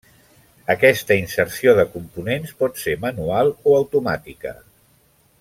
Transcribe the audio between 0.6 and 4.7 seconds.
Aquesta inserció de components pot ser manual o automàtica.